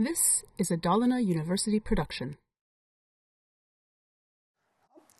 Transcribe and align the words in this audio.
This 0.00 0.44
is 0.58 0.70
a 0.70 0.76
Dalarna 0.76 1.18
University 1.26 1.80
production. 1.80 2.36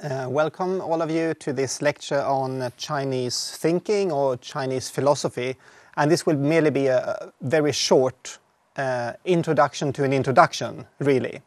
Uh, 0.01 0.29
welcome 0.31 0.81
all 0.81 1.03
of 1.03 1.11
you 1.11 1.35
to 1.35 1.53
this 1.53 1.83
lecture 1.83 2.21
on 2.21 2.73
Chinese 2.77 3.57
thinking 3.57 4.13
or 4.13 4.37
Chinese 4.37 4.89
philosophy. 4.89 5.57
And 5.97 6.09
this 6.09 6.25
will 6.27 6.37
merely 6.37 6.71
be 6.71 6.87
a 6.87 7.33
very 7.41 7.73
short 7.73 8.39
uh, 8.77 9.15
introduction 9.25 9.93
to 9.95 10.05
an 10.05 10.13
introduction, 10.13 10.87
really, 11.01 11.43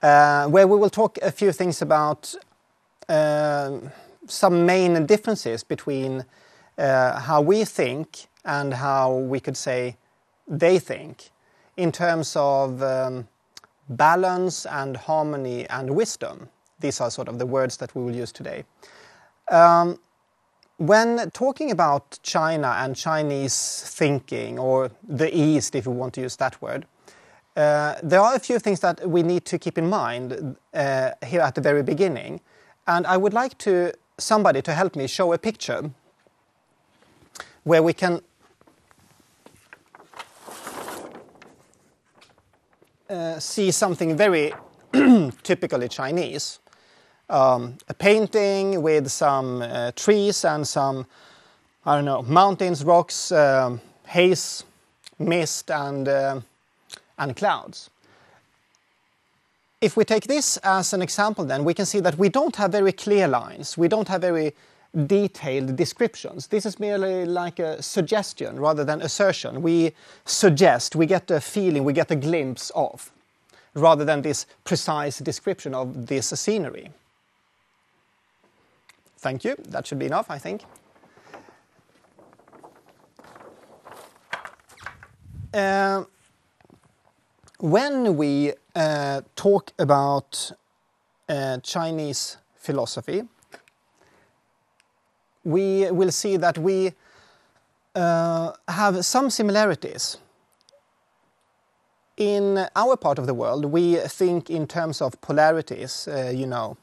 uh, 0.00 0.46
where 0.46 0.66
we 0.66 0.78
will 0.78 0.88
talk 0.88 1.18
a 1.20 1.32
few 1.32 1.52
things 1.52 1.82
about 1.82 2.34
uh, 3.10 3.80
some 4.26 4.64
main 4.64 5.04
differences 5.04 5.62
between 5.62 6.24
uh, 6.78 7.20
how 7.20 7.42
we 7.42 7.66
think 7.66 8.28
and 8.46 8.72
how 8.72 9.12
we 9.14 9.40
could 9.40 9.58
say 9.58 9.98
they 10.48 10.78
think 10.78 11.32
in 11.76 11.92
terms 11.92 12.34
of 12.36 12.82
um, 12.82 13.28
balance 13.88 14.66
and 14.66 14.96
harmony 14.96 15.68
and 15.68 15.90
wisdom. 15.90 16.48
These 16.80 17.00
are 17.00 17.10
sort 17.10 17.28
of 17.28 17.38
the 17.38 17.46
words 17.46 17.76
that 17.78 17.94
we 17.94 18.02
will 18.02 18.14
use 18.14 18.32
today. 18.32 18.64
Um, 19.50 19.98
when 20.78 21.30
talking 21.30 21.70
about 21.70 22.18
China 22.22 22.74
and 22.78 22.94
Chinese 22.94 23.84
thinking, 23.86 24.58
or 24.58 24.90
the 25.06 25.34
East, 25.34 25.74
if 25.74 25.86
we 25.86 25.94
want 25.94 26.14
to 26.14 26.20
use 26.20 26.36
that 26.36 26.60
word, 26.60 26.86
uh, 27.56 27.94
there 28.02 28.20
are 28.20 28.34
a 28.34 28.38
few 28.38 28.58
things 28.58 28.80
that 28.80 29.08
we 29.08 29.22
need 29.22 29.46
to 29.46 29.58
keep 29.58 29.78
in 29.78 29.88
mind 29.88 30.56
uh, 30.74 31.12
here 31.24 31.40
at 31.40 31.54
the 31.54 31.60
very 31.62 31.82
beginning. 31.82 32.40
And 32.86 33.06
I 33.06 33.16
would 33.16 33.32
like 33.32 33.56
to 33.58 33.92
somebody 34.18 34.60
to 34.62 34.72
help 34.74 34.96
me 34.96 35.06
show 35.06 35.32
a 35.32 35.38
picture 35.38 35.90
where 37.64 37.82
we 37.82 37.94
can 37.94 38.20
uh, 43.08 43.38
see 43.38 43.70
something 43.70 44.16
very 44.16 44.52
typically 45.42 45.88
Chinese 45.88 46.60
um, 47.28 47.76
a 47.88 47.94
painting 47.94 48.82
with 48.82 49.10
some 49.10 49.62
uh, 49.62 49.92
trees 49.92 50.44
and 50.44 50.66
some, 50.66 51.06
I 51.84 51.96
don't 51.96 52.04
know, 52.04 52.22
mountains, 52.22 52.84
rocks, 52.84 53.32
um, 53.32 53.80
haze, 54.06 54.64
mist, 55.18 55.70
and, 55.70 56.08
uh, 56.08 56.40
and 57.18 57.36
clouds. 57.36 57.90
If 59.80 59.96
we 59.96 60.04
take 60.04 60.24
this 60.24 60.56
as 60.58 60.92
an 60.92 61.02
example, 61.02 61.44
then 61.44 61.64
we 61.64 61.74
can 61.74 61.86
see 61.86 62.00
that 62.00 62.16
we 62.16 62.28
don't 62.28 62.56
have 62.56 62.72
very 62.72 62.92
clear 62.92 63.28
lines. 63.28 63.76
We 63.76 63.88
don't 63.88 64.08
have 64.08 64.20
very 64.22 64.54
detailed 65.04 65.76
descriptions. 65.76 66.46
This 66.46 66.64
is 66.64 66.80
merely 66.80 67.26
like 67.26 67.58
a 67.58 67.82
suggestion 67.82 68.58
rather 68.58 68.84
than 68.84 69.02
assertion. 69.02 69.60
We 69.60 69.92
suggest, 70.24 70.96
we 70.96 71.06
get 71.06 71.30
a 71.30 71.40
feeling, 71.40 71.84
we 71.84 71.92
get 71.92 72.10
a 72.10 72.16
glimpse 72.16 72.70
of, 72.74 73.12
rather 73.74 74.04
than 74.04 74.22
this 74.22 74.46
precise 74.64 75.18
description 75.18 75.74
of 75.74 76.06
this 76.06 76.28
scenery. 76.28 76.90
Thank 79.18 79.44
you. 79.44 79.56
That 79.68 79.86
should 79.86 79.98
be 79.98 80.06
enough, 80.06 80.30
I 80.30 80.38
think. 80.38 80.62
Uh, 85.52 86.04
when 87.58 88.16
we 88.16 88.52
uh, 88.74 89.22
talk 89.34 89.72
about 89.78 90.52
uh, 91.28 91.58
Chinese 91.58 92.36
philosophy, 92.56 93.22
we 95.46 95.88
will 95.92 96.10
see 96.10 96.36
that 96.36 96.58
we 96.58 96.92
uh, 97.94 98.52
have 98.66 99.04
some 99.04 99.30
similarities. 99.30 100.18
In 102.16 102.66
our 102.74 102.96
part 102.96 103.18
of 103.18 103.26
the 103.26 103.34
world, 103.34 103.66
we 103.66 103.96
think 103.96 104.50
in 104.50 104.66
terms 104.66 105.00
of 105.00 105.20
polarities, 105.20 106.08
uh, 106.08 106.32
you 106.34 106.46
know, 106.46 106.76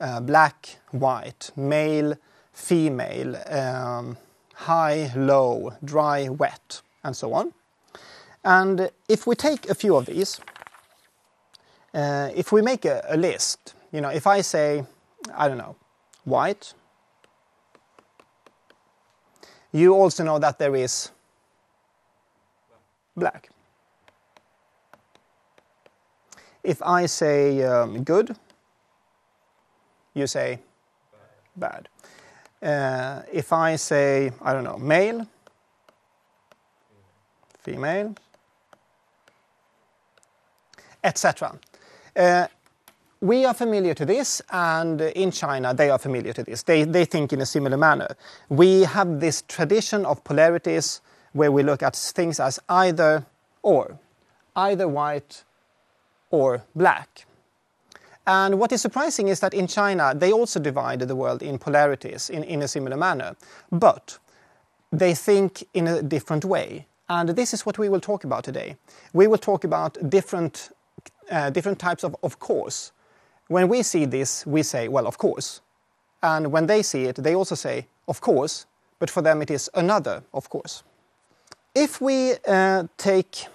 uh, 0.00 0.20
black, 0.20 0.78
white, 0.92 1.50
male, 1.54 2.14
female, 2.52 3.36
um, 3.48 4.16
high, 4.54 5.12
low, 5.14 5.74
dry, 5.84 6.28
wet, 6.28 6.80
and 7.04 7.14
so 7.14 7.34
on. 7.34 7.52
And 8.42 8.90
if 9.08 9.26
we 9.26 9.34
take 9.34 9.68
a 9.68 9.74
few 9.74 9.96
of 9.96 10.06
these, 10.06 10.40
uh, 11.92 12.30
if 12.34 12.52
we 12.52 12.62
make 12.62 12.86
a, 12.86 13.04
a 13.08 13.16
list, 13.18 13.74
you 13.92 14.00
know, 14.00 14.08
if 14.08 14.26
I 14.26 14.40
say, 14.40 14.84
I 15.34 15.48
don't 15.48 15.58
know, 15.58 15.76
white, 16.24 16.72
you 19.72 19.94
also 19.94 20.22
know 20.24 20.38
that 20.38 20.58
there 20.58 20.76
is 20.76 21.10
black. 23.16 23.48
If 26.62 26.80
I 26.82 27.06
say 27.06 27.62
um, 27.64 28.04
good, 28.04 28.36
you 30.14 30.26
say 30.26 30.60
bad. 31.56 31.88
Uh, 32.62 33.22
if 33.32 33.52
I 33.52 33.76
say, 33.76 34.30
I 34.40 34.52
don't 34.52 34.62
know, 34.62 34.78
male, 34.78 35.26
female, 37.58 38.14
etc. 41.02 41.58
Uh, 42.14 42.46
we 43.22 43.44
are 43.44 43.54
familiar 43.54 43.94
to 43.94 44.04
this, 44.04 44.42
and 44.50 45.00
in 45.00 45.30
China 45.30 45.72
they 45.72 45.90
are 45.90 45.98
familiar 45.98 46.32
to 46.32 46.42
this. 46.42 46.64
They, 46.64 46.82
they 46.82 47.04
think 47.04 47.32
in 47.32 47.40
a 47.40 47.46
similar 47.46 47.76
manner. 47.76 48.16
We 48.48 48.82
have 48.82 49.20
this 49.20 49.42
tradition 49.42 50.04
of 50.04 50.24
polarities 50.24 51.00
where 51.32 51.52
we 51.52 51.62
look 51.62 51.84
at 51.84 51.94
things 51.94 52.40
as 52.40 52.58
either 52.68 53.24
or, 53.62 53.96
either 54.56 54.88
white 54.88 55.44
or 56.30 56.64
black. 56.74 57.26
And 58.26 58.58
what 58.58 58.72
is 58.72 58.82
surprising 58.82 59.28
is 59.28 59.38
that 59.38 59.54
in 59.54 59.68
China, 59.68 60.14
they 60.16 60.32
also 60.32 60.58
divide 60.58 61.00
the 61.00 61.16
world 61.16 61.42
in 61.42 61.58
polarities 61.58 62.28
in, 62.28 62.42
in 62.42 62.60
a 62.62 62.68
similar 62.68 62.96
manner. 62.96 63.36
But 63.70 64.18
they 64.90 65.14
think 65.14 65.64
in 65.74 65.86
a 65.86 66.02
different 66.02 66.44
way. 66.44 66.86
And 67.08 67.30
this 67.30 67.54
is 67.54 67.64
what 67.64 67.78
we 67.78 67.88
will 67.88 68.00
talk 68.00 68.24
about 68.24 68.42
today. 68.42 68.76
We 69.12 69.28
will 69.28 69.38
talk 69.38 69.62
about 69.62 69.96
different, 70.10 70.70
uh, 71.30 71.50
different 71.50 71.78
types 71.78 72.02
of 72.02 72.16
of 72.24 72.40
course. 72.40 72.90
When 73.52 73.68
we 73.68 73.82
see 73.82 74.06
this, 74.06 74.46
we 74.46 74.62
say, 74.62 74.88
well, 74.88 75.06
of 75.06 75.18
course. 75.18 75.60
And 76.22 76.50
when 76.50 76.66
they 76.66 76.82
see 76.82 77.04
it, 77.04 77.16
they 77.16 77.34
also 77.34 77.54
say, 77.54 77.86
of 78.08 78.20
course, 78.22 78.64
but 78.98 79.10
for 79.10 79.20
them 79.20 79.42
it 79.42 79.50
is 79.50 79.68
another, 79.74 80.22
of 80.32 80.48
course. 80.48 80.82
If 81.74 82.00
we 82.00 82.34
uh, 82.48 82.84
take 82.96 83.46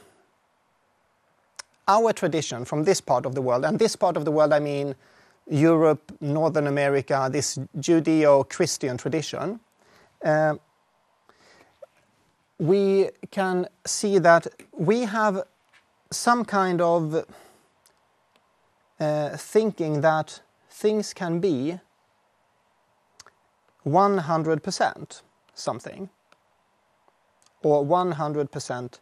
our 1.87 2.13
tradition 2.13 2.63
from 2.63 2.83
this 2.83 3.01
part 3.01 3.25
of 3.25 3.33
the 3.33 3.41
world, 3.41 3.65
and 3.65 3.79
this 3.79 3.95
part 3.95 4.17
of 4.17 4.23
the 4.23 4.31
world 4.31 4.53
I 4.53 4.59
mean 4.59 4.93
Europe, 5.49 6.11
Northern 6.21 6.67
America, 6.67 7.27
this 7.31 7.57
Judeo 7.79 8.47
Christian 8.47 8.97
tradition, 8.97 9.59
uh, 10.23 10.55
we 12.59 13.09
can 13.31 13.67
see 13.85 14.19
that 14.19 14.45
we 14.73 15.01
have 15.01 15.43
some 16.11 16.45
kind 16.45 16.81
of 16.81 17.25
uh, 18.99 19.37
thinking 19.37 20.01
that 20.01 20.41
things 20.69 21.13
can 21.13 21.39
be 21.39 21.79
100% 23.85 25.21
something 25.53 26.09
or 27.63 27.85
100% 27.85 28.99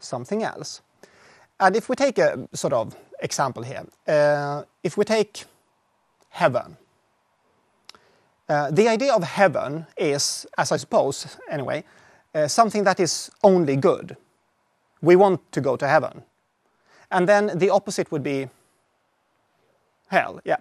something 0.00 0.42
else. 0.42 0.82
And 1.58 1.76
if 1.76 1.88
we 1.88 1.96
take 1.96 2.18
a 2.18 2.48
sort 2.52 2.72
of 2.72 2.94
example 3.20 3.62
here, 3.62 3.84
uh, 4.06 4.62
if 4.82 4.96
we 4.96 5.04
take 5.04 5.44
heaven, 6.28 6.76
uh, 8.48 8.70
the 8.70 8.88
idea 8.88 9.12
of 9.12 9.24
heaven 9.24 9.86
is, 9.96 10.46
as 10.56 10.70
I 10.70 10.76
suppose 10.76 11.36
anyway, 11.50 11.84
uh, 12.34 12.46
something 12.46 12.84
that 12.84 13.00
is 13.00 13.30
only 13.42 13.76
good. 13.76 14.16
We 15.00 15.16
want 15.16 15.40
to 15.52 15.60
go 15.60 15.76
to 15.76 15.88
heaven. 15.88 16.22
And 17.10 17.28
then 17.28 17.58
the 17.58 17.70
opposite 17.70 18.12
would 18.12 18.22
be 18.22 18.48
hell, 20.08 20.40
yeah. 20.44 20.58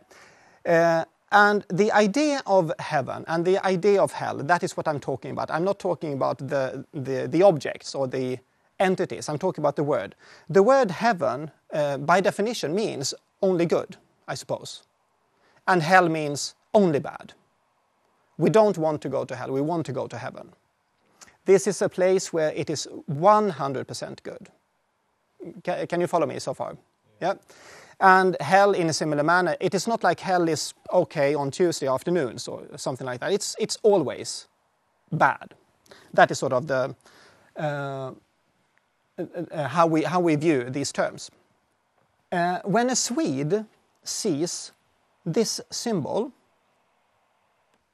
Uh, 0.65 1.06
and 1.31 1.65
the 1.69 1.92
idea 1.92 2.42
of 2.45 2.71
heaven 2.80 3.25
and 3.27 3.45
the 3.45 3.63
idea 3.65 4.01
of 4.01 4.13
hell, 4.13 4.38
that 4.38 4.63
is 4.63 4.77
what 4.77 4.88
I'm 4.88 5.00
talking 5.00 5.31
about. 5.31 5.51
I'm 5.51 5.63
not 5.63 5.80
talking 5.80 6.13
about 6.13 6.38
the, 6.38 6.86
the, 6.94 7.27
the 7.27 7.44
objects 7.44 7.94
or 7.94 8.07
the 8.07 8.39
entities. 8.80 9.27
I'm 9.27 9.38
talking 9.38 9.62
about 9.62 9.75
the 9.75 9.83
word. 9.83 10.15
The 10.50 10.63
word 10.63 10.92
heaven, 10.92 11.51
uh, 11.74 11.97
by 11.97 12.21
definition, 12.21 12.74
means 12.74 13.13
only 13.42 13.65
good, 13.65 13.97
I 14.27 14.36
suppose. 14.36 14.83
And 15.68 15.81
hell 15.81 16.09
means 16.09 16.56
only 16.74 17.00
bad. 17.00 17.33
We 18.38 18.50
don't 18.50 18.77
want 18.77 19.01
to 19.01 19.09
go 19.09 19.25
to 19.25 19.36
hell, 19.36 19.51
we 19.51 19.62
want 19.62 19.86
to 19.88 19.94
go 19.94 20.07
to 20.07 20.18
heaven. 20.18 20.51
This 21.45 21.68
is 21.68 21.81
a 21.81 21.89
place 21.89 22.33
where 22.33 22.51
it 22.56 22.69
is 22.69 22.88
100% 23.09 24.24
good. 24.24 24.50
Can 25.88 26.01
you 26.01 26.07
follow 26.07 26.25
me 26.25 26.39
so 26.39 26.53
far? 26.53 26.75
Yeah. 27.21 27.33
And 28.00 28.35
hell, 28.41 28.73
in 28.73 28.89
a 28.89 28.94
similar 28.94 29.23
manner, 29.23 29.56
it 29.59 29.73
is 29.73 29.88
not 29.88 30.03
like 30.03 30.19
hell 30.19 30.50
is 30.50 30.73
okay 30.91 31.33
on 31.33 31.51
Tuesday 31.51 31.88
afternoons 31.88 32.47
or 32.47 32.63
something 32.75 33.07
like 33.07 33.21
that. 33.21 33.31
It's, 33.31 33.56
it's 33.57 33.77
always 33.83 34.47
bad. 35.12 35.53
That 36.13 36.29
is 36.31 36.39
sort 36.39 36.53
of 36.53 36.67
the, 36.67 36.95
uh, 37.56 38.12
uh, 39.17 39.67
how, 39.67 39.88
we, 39.88 40.03
how 40.03 40.19
we 40.19 40.35
view 40.35 40.69
these 40.69 40.91
terms. 40.91 41.31
Uh, 42.31 42.59
when 42.65 42.89
a 42.89 42.95
Swede 42.95 43.65
sees 44.03 44.71
this 45.25 45.62
symbol, 45.69 46.33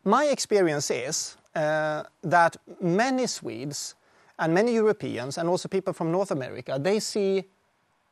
my 0.04 0.26
experience 0.26 0.90
is 0.90 1.38
uh, 1.54 2.04
that 2.24 2.58
many 2.82 3.28
Swedes 3.28 3.94
and 4.40 4.52
many 4.52 4.74
Europeans 4.74 5.38
and 5.38 5.48
also 5.48 5.70
people 5.70 5.94
from 5.94 6.12
North 6.12 6.32
America, 6.32 6.80
they 6.82 7.00
see 7.00 7.44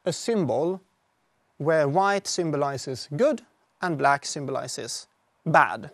a 0.06 0.14
symbol 0.14 0.82
where 1.60 1.88
white 1.88 2.26
symbolizes 2.28 3.08
good 3.16 3.44
and 3.82 3.98
black 3.98 4.26
symbolizes 4.26 5.08
bad. 5.46 5.92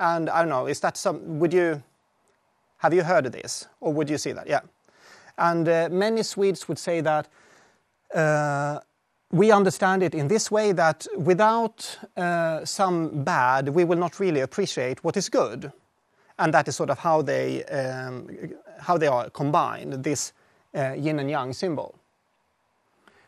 And 0.00 0.30
I 0.30 0.40
don't 0.40 0.48
know, 0.48 0.66
is 0.66 0.80
that 0.80 0.96
some, 0.96 1.38
would 1.38 1.52
you, 1.52 1.82
have 2.78 2.94
you 2.94 3.02
heard 3.02 3.26
of 3.26 3.32
this? 3.32 3.68
Or 3.80 3.92
would 3.92 4.08
you 4.08 4.18
see 4.18 4.32
that? 4.32 4.48
Yeah. 4.48 4.60
And 5.36 5.68
uh, 5.68 5.88
many 5.90 6.22
Swedes 6.22 6.68
would 6.68 6.78
say 6.78 7.00
that 7.00 7.28
uh, 8.14 8.80
we 9.30 9.50
understand 9.50 10.02
it 10.02 10.14
in 10.14 10.28
this 10.28 10.50
way 10.50 10.72
that 10.72 11.06
without 11.16 11.98
uh, 12.16 12.64
some 12.64 13.24
bad, 13.24 13.68
we 13.68 13.84
will 13.84 13.98
not 13.98 14.20
really 14.20 14.40
appreciate 14.40 15.02
what 15.02 15.16
is 15.16 15.28
good. 15.28 15.72
And 16.38 16.54
that 16.54 16.68
is 16.68 16.76
sort 16.76 16.90
of 16.90 16.98
how 16.98 17.22
they, 17.22 17.64
um, 17.64 18.28
how 18.78 18.98
they 18.98 19.08
are 19.08 19.30
combined, 19.30 20.04
this 20.04 20.32
uh, 20.74 20.92
yin 20.92 21.18
and 21.18 21.30
yang 21.30 21.52
symbol. 21.52 21.94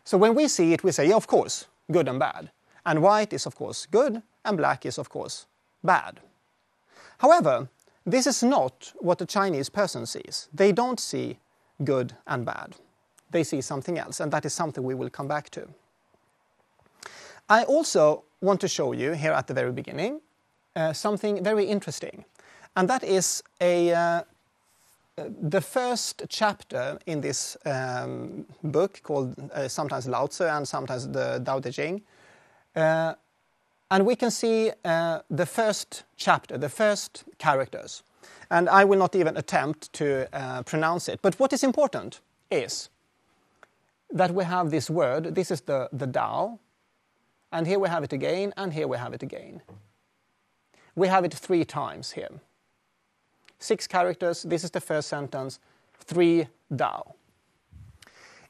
So 0.06 0.17
when 0.17 0.37
we 0.37 0.47
see 0.47 0.73
it, 0.73 0.85
we 0.85 0.93
say, 0.93 1.11
of 1.11 1.26
course, 1.26 1.67
good 1.91 2.06
and 2.06 2.19
bad. 2.19 2.50
And 2.85 3.03
white 3.03 3.32
is, 3.32 3.44
of 3.44 3.56
course, 3.56 3.87
good, 3.87 4.23
and 4.44 4.56
black 4.56 4.87
is, 4.87 4.99
of 4.99 5.08
course, 5.08 5.47
bad. 5.82 6.20
However, 7.19 7.69
this 8.06 8.29
is 8.29 8.44
not 8.44 8.93
what 9.00 9.20
a 9.20 9.26
Chinese 9.26 9.69
person 9.69 10.06
sees. 10.06 10.49
They 10.55 10.70
don't 10.70 11.00
see 11.00 11.38
good 11.82 12.14
and 12.29 12.47
bad. 12.47 12.76
They 13.32 13.43
see 13.43 13.61
something 13.61 13.99
else, 13.99 14.20
and 14.20 14.32
that 14.32 14.44
is 14.44 14.55
something 14.55 14.85
we 14.85 14.94
will 14.94 15.11
come 15.11 15.26
back 15.26 15.50
to. 15.50 15.67
I 17.49 17.64
also 17.64 18.23
want 18.41 18.61
to 18.61 18.69
show 18.69 18.93
you 18.93 19.12
here 19.12 19.32
at 19.32 19.49
the 19.49 19.55
very 19.55 19.73
beginning 19.73 20.20
uh, 20.76 20.93
something 20.93 21.43
very 21.43 21.64
interesting, 21.64 22.25
and 22.76 22.88
that 22.88 23.02
is 23.02 23.43
a 23.61 23.93
uh, 23.93 24.23
the 25.17 25.61
first 25.61 26.25
chapter 26.29 26.99
in 27.07 27.21
this 27.21 27.57
um, 27.65 28.45
book 28.63 29.01
called 29.03 29.35
uh, 29.53 29.67
sometimes 29.69 30.07
Lao 30.07 30.27
Tzu 30.27 30.45
and 30.45 30.69
sometimes 30.69 31.09
the 31.09 31.43
Tao 31.45 31.61
Te 31.61 31.71
Ching. 31.71 32.03
Uh, 32.75 33.15
and 33.91 34.05
we 34.05 34.17
can 34.17 34.31
see 34.31 34.71
uh, 34.85 35.21
the 35.31 35.47
first 35.47 36.05
chapter, 36.17 36.59
the 36.59 36.69
first 36.69 37.25
characters. 37.39 38.03
And 38.51 38.69
I 38.69 38.85
will 38.85 38.99
not 38.99 39.15
even 39.15 39.37
attempt 39.37 39.93
to 39.95 40.29
uh, 40.33 40.63
pronounce 40.65 41.09
it. 41.09 41.21
But 41.23 41.39
what 41.41 41.53
is 41.53 41.62
important 41.65 42.21
is 42.51 42.91
that 44.11 44.33
we 44.33 44.45
have 44.45 44.71
this 44.71 44.91
word, 44.91 45.35
this 45.35 45.51
is 45.51 45.62
the, 45.62 45.89
the 45.93 46.07
Tao, 46.07 46.59
and 47.53 47.67
here 47.67 47.79
we 47.79 47.89
have 47.89 48.05
it 48.05 48.12
again, 48.12 48.53
and 48.57 48.73
here 48.73 48.87
we 48.87 48.99
have 48.99 49.15
it 49.15 49.23
again. 49.23 49.62
We 50.95 51.09
have 51.09 51.25
it 51.25 51.33
three 51.33 51.65
times 51.65 52.12
here. 52.12 52.41
Six 53.58 53.87
characters, 53.87 54.43
this 54.43 54.64
is 54.64 54.70
the 54.70 54.81
first 54.81 55.08
sentence, 55.08 55.58
three 56.00 56.49
Dao. 56.73 57.14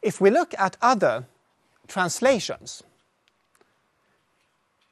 If 0.03 0.21
we 0.21 0.31
look 0.31 0.55
at 0.59 0.77
other 0.83 1.25
translations, 1.89 2.83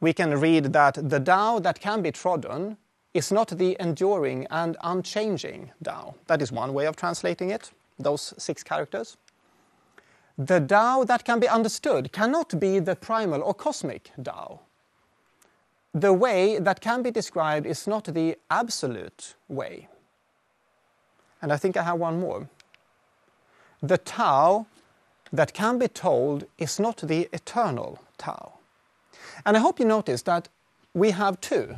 we 0.00 0.12
can 0.12 0.38
read 0.38 0.72
that 0.72 0.99
the 1.08 1.20
Tao 1.20 1.58
that 1.61 1.81
can 1.81 2.02
be 2.02 2.12
trodden 2.12 2.76
is 3.14 3.31
not 3.31 3.49
the 3.49 3.76
enduring 3.81 4.46
and 4.50 4.76
unchanging 4.82 5.70
Tao. 5.82 6.14
That 6.26 6.43
is 6.43 6.52
one 6.52 6.75
way 6.75 6.87
of 6.87 6.96
translating 6.96 7.50
it, 7.50 7.70
those 7.99 8.34
six 8.37 8.62
characters. 8.62 9.17
The 10.37 10.60
Tao 10.60 11.05
that 11.05 11.25
can 11.25 11.38
be 11.38 11.49
understood 11.49 12.12
cannot 12.12 12.58
be 12.58 12.81
the 12.81 12.96
primal 12.96 13.43
or 13.43 13.55
cosmic 13.55 14.10
Tao. 14.22 14.60
The 15.94 16.12
way 16.12 16.58
that 16.58 16.81
can 16.81 17.02
be 17.02 17.12
described 17.12 17.67
is 17.67 17.87
not 17.87 18.05
the 18.05 18.37
absolute 18.50 19.37
way. 19.49 19.88
And 21.44 21.52
I 21.52 21.58
think 21.58 21.76
I 21.76 21.82
have 21.82 21.99
one 21.99 22.20
more. 22.20 22.49
The 23.82 23.99
Tao 23.99 24.64
that 25.31 25.52
can 25.52 25.79
be 25.79 25.88
told 25.88 26.46
is 26.56 26.81
not 26.81 26.96
the 26.96 27.29
eternal 27.35 27.99
Tao. 28.17 28.55
And 29.44 29.55
I 29.55 29.61
hope 29.61 29.79
you 29.79 29.85
notice 29.85 30.23
that 30.23 30.49
we 30.94 31.11
have 31.11 31.38
two, 31.43 31.76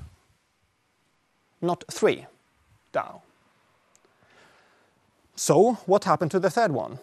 not 1.60 1.82
three, 1.90 2.26
Tao. 2.92 3.22
So, 5.34 5.72
what 5.86 6.04
happened 6.04 6.30
to 6.30 6.38
the 6.38 6.48
third 6.48 6.70
one? 6.70 7.00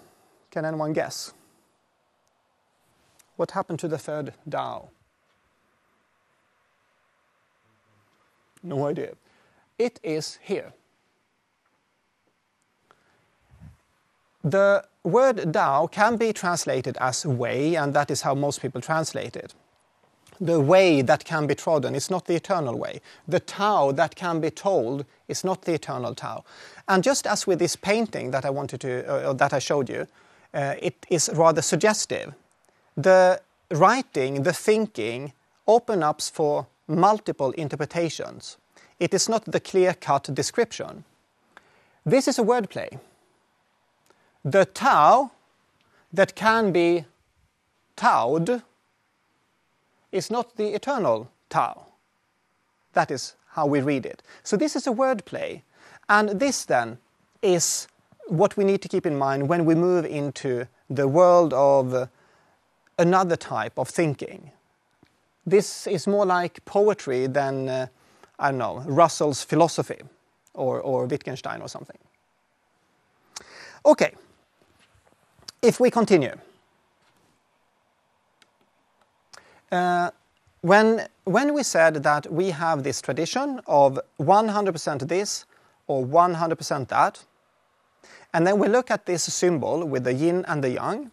Can 0.50 0.64
anyone 0.64 0.94
guess? 0.94 1.34
What 3.36 3.52
happened 3.52 3.80
to 3.80 3.90
the 3.90 3.98
third 3.98 4.36
Tao? 4.50 4.88
No 8.64 8.88
idea. 8.88 9.16
It 9.78 10.00
is 10.02 10.40
here. 10.42 10.72
The 14.44 14.84
word 15.04 15.54
Tao 15.54 15.88
can 15.88 16.18
be 16.18 16.34
translated 16.34 16.98
as 17.00 17.26
way, 17.26 17.76
and 17.76 17.94
that 17.94 18.12
is 18.12 18.22
how 18.22 18.36
most 18.36 18.62
people 18.62 18.82
translate 18.82 19.38
it. 19.38 19.54
The 20.42 20.60
way 20.60 21.02
that 21.02 21.24
can 21.24 21.48
be 21.48 21.56
trodden 21.56 21.96
is 21.96 22.10
not 22.10 22.26
the 22.26 22.36
eternal 22.36 22.78
way. 22.78 23.00
The 23.26 23.40
Tao 23.40 23.94
that 23.94 24.16
can 24.16 24.42
be 24.42 24.50
told 24.50 25.06
is 25.30 25.46
not 25.46 25.62
the 25.62 25.74
eternal 25.74 26.14
Tao. 26.14 26.44
And 26.90 27.04
just 27.04 27.26
as 27.26 27.48
with 27.48 27.60
this 27.60 27.78
painting 27.78 28.32
that 28.32 28.44
I 28.44 28.50
wanted 28.50 28.82
to, 28.82 29.08
uh, 29.08 29.34
that 29.34 29.54
I 29.54 29.60
showed 29.60 29.90
you, 29.90 30.08
uh, 30.54 30.76
it 30.82 31.06
is 31.10 31.30
rather 31.34 31.62
suggestive. 31.62 32.34
The 32.98 33.42
writing, 33.72 34.44
the 34.44 34.54
thinking, 34.54 35.32
open 35.68 36.04
up 36.04 36.22
for 36.22 36.68
multiple 36.88 37.52
interpretations. 37.52 38.58
It 39.00 39.14
is 39.14 39.30
not 39.30 39.46
the 39.46 39.60
clear-cut 39.62 40.34
description. 40.34 41.06
This 42.06 42.28
is 42.28 42.38
a 42.38 42.44
wordplay 42.44 43.00
the 44.44 44.66
Tao 44.66 45.32
that 46.12 46.36
can 46.36 46.72
be 46.72 47.06
Taoed 47.96 48.62
is 50.12 50.30
not 50.30 50.56
the 50.58 50.74
eternal 50.74 51.30
Tao. 51.50 51.86
That 52.94 53.12
is 53.12 53.36
how 53.50 53.66
we 53.66 53.82
read 53.82 54.06
it. 54.06 54.22
So 54.44 54.58
this 54.58 54.76
is 54.76 54.88
a 54.88 54.92
wordplay. 54.92 55.62
And 56.10 56.40
this 56.40 56.66
then 56.66 56.98
is 57.42 57.88
what 58.28 58.58
we 58.58 58.64
need 58.64 58.82
to 58.82 58.88
keep 58.88 59.06
in 59.06 59.18
mind 59.18 59.48
when 59.48 59.66
we 59.66 59.76
move 59.76 60.06
into 60.06 60.68
the 60.90 61.08
world 61.08 61.54
of 61.54 62.10
another 62.98 63.36
type 63.36 63.78
of 63.78 63.90
thinking. 63.90 64.52
This 65.46 65.88
is 65.88 66.08
more 66.08 66.26
like 66.26 66.64
poetry 66.66 67.28
than, 67.28 67.68
uh, 67.68 67.88
I 68.40 68.50
don't 68.50 68.60
know, 68.60 68.84
Russell's 68.86 69.44
philosophy 69.44 70.00
or, 70.54 70.80
or 70.80 71.06
Wittgenstein 71.06 71.62
or 71.62 71.68
something. 71.68 71.98
Okay, 73.86 74.14
if 75.64 75.80
we 75.80 75.90
continue, 75.90 76.36
uh, 79.72 80.12
when, 80.62 81.08
when 81.24 81.54
we 81.54 81.64
said 81.64 82.04
that 82.04 82.32
we 82.32 82.52
have 82.52 82.84
this 82.84 83.02
tradition 83.02 83.62
of 83.66 83.98
100% 84.20 85.08
this 85.08 85.46
or 85.88 86.06
100% 86.06 86.88
that, 86.90 87.24
and 88.34 88.46
then 88.46 88.60
we 88.60 88.68
look 88.68 88.92
at 88.92 89.06
this 89.06 89.24
symbol 89.24 89.86
with 89.88 90.04
the 90.04 90.14
yin 90.14 90.44
and 90.48 90.64
the 90.64 90.72
yang, 90.72 91.12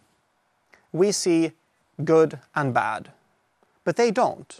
we 0.91 1.11
see 1.11 1.53
good 2.03 2.37
and 2.53 2.73
bad, 2.73 3.09
but 3.85 3.95
they 3.95 4.11
don't. 4.11 4.59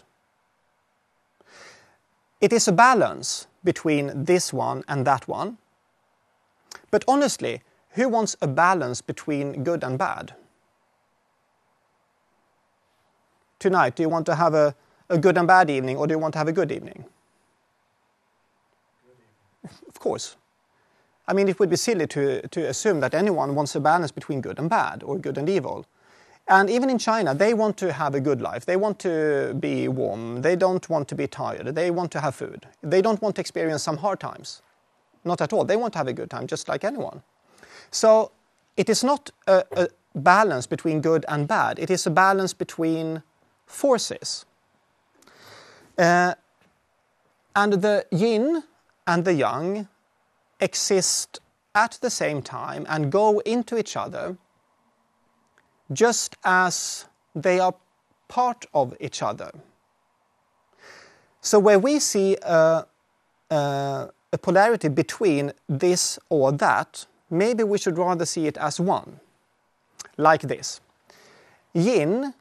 It 2.40 2.52
is 2.52 2.66
a 2.66 2.72
balance 2.72 3.46
between 3.62 4.24
this 4.24 4.52
one 4.52 4.84
and 4.88 5.06
that 5.06 5.28
one. 5.28 5.58
But 6.90 7.04
honestly, 7.06 7.62
who 7.92 8.08
wants 8.08 8.36
a 8.40 8.46
balance 8.46 9.00
between 9.00 9.64
good 9.64 9.84
and 9.84 9.98
bad? 9.98 10.34
Tonight, 13.58 13.96
do 13.96 14.02
you 14.02 14.08
want 14.08 14.26
to 14.26 14.34
have 14.34 14.54
a, 14.54 14.74
a 15.08 15.18
good 15.18 15.38
and 15.38 15.46
bad 15.46 15.70
evening, 15.70 15.96
or 15.96 16.06
do 16.06 16.14
you 16.14 16.18
want 16.18 16.32
to 16.32 16.38
have 16.38 16.48
a 16.48 16.52
good 16.52 16.72
evening? 16.72 17.04
Of 19.88 20.00
course. 20.00 20.36
I 21.28 21.32
mean, 21.32 21.48
it 21.48 21.60
would 21.60 21.70
be 21.70 21.76
silly 21.76 22.08
to, 22.08 22.46
to 22.48 22.68
assume 22.68 22.98
that 23.00 23.14
anyone 23.14 23.54
wants 23.54 23.76
a 23.76 23.80
balance 23.80 24.10
between 24.10 24.40
good 24.40 24.58
and 24.58 24.68
bad, 24.68 25.04
or 25.04 25.16
good 25.16 25.38
and 25.38 25.48
evil. 25.48 25.86
And 26.48 26.68
even 26.68 26.90
in 26.90 26.98
China, 26.98 27.34
they 27.34 27.54
want 27.54 27.76
to 27.78 27.92
have 27.92 28.16
a 28.16 28.20
good 28.20 28.42
life. 28.42 28.66
They 28.66 28.76
want 28.76 28.98
to 29.00 29.54
be 29.60 29.86
warm. 29.86 30.42
They 30.42 30.56
don't 30.56 30.88
want 30.88 31.06
to 31.08 31.14
be 31.14 31.28
tired. 31.28 31.74
They 31.74 31.90
want 31.92 32.10
to 32.12 32.20
have 32.20 32.34
food. 32.34 32.66
They 32.82 33.00
don't 33.00 33.22
want 33.22 33.36
to 33.36 33.40
experience 33.40 33.82
some 33.84 33.98
hard 33.98 34.18
times. 34.18 34.62
Not 35.24 35.40
at 35.40 35.52
all. 35.52 35.64
They 35.64 35.76
want 35.76 35.92
to 35.92 35.98
have 36.00 36.08
a 36.08 36.12
good 36.12 36.30
time, 36.30 36.48
just 36.48 36.68
like 36.68 36.82
anyone. 36.82 37.22
So 37.92 38.32
it 38.76 38.88
is 38.88 39.04
not 39.04 39.30
a, 39.46 39.64
a 39.76 39.88
balance 40.14 40.66
between 40.66 41.00
good 41.00 41.24
and 41.28 41.46
bad, 41.46 41.78
it 41.78 41.90
is 41.90 42.06
a 42.06 42.10
balance 42.10 42.52
between 42.52 43.22
forces. 43.66 44.44
Uh, 45.96 46.34
and 47.54 47.74
the 47.74 48.06
yin 48.10 48.62
and 49.06 49.24
the 49.24 49.34
yang 49.34 49.88
exist 50.58 51.40
at 51.74 51.98
the 52.00 52.10
same 52.10 52.42
time 52.42 52.86
and 52.88 53.12
go 53.12 53.40
into 53.40 53.76
each 53.78 53.96
other 53.96 54.36
just 55.92 56.36
as 56.44 57.06
they 57.34 57.60
are 57.60 57.74
part 58.28 58.64
of 58.72 58.94
each 59.00 59.22
other. 59.22 59.50
So 61.42 61.58
where 61.58 61.78
we 61.78 61.98
see 61.98 62.36
a, 62.42 62.86
a, 63.50 64.08
a 64.32 64.38
polarity 64.38 64.88
between 64.88 65.52
this 65.68 66.18
or 66.30 66.52
that, 66.52 67.06
maybe 67.32 67.64
we 67.64 67.78
should 67.78 67.98
rather 67.98 68.26
see 68.26 68.46
it 68.46 68.56
as 68.58 68.78
one, 68.78 69.18
like 70.16 70.42
this. 70.42 70.80
Yin 71.72 72.34